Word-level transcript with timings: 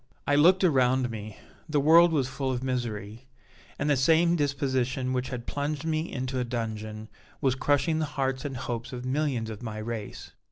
"I 0.25 0.33
looked 0.33 0.63
around 0.63 1.11
me 1.11 1.37
the 1.69 1.79
world 1.79 2.11
was 2.11 2.27
full 2.27 2.51
of 2.51 2.63
misery 2.63 3.27
and 3.77 3.87
the 3.87 3.95
same 3.95 4.35
disposition 4.35 5.13
which 5.13 5.29
had 5.29 5.45
plunged 5.45 5.85
me 5.85 6.11
into 6.11 6.39
a 6.39 6.43
dungeon 6.43 7.07
was 7.39 7.53
crushing 7.53 7.99
the 7.99 8.05
hearts 8.17 8.43
and 8.43 8.57
hopes 8.57 8.93
of 8.93 9.05
millions 9.05 9.51
of 9.51 9.61
my 9.61 9.77
race. 9.77 10.31